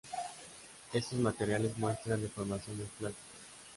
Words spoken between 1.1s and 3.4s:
materiales muestran deformaciones plásticas.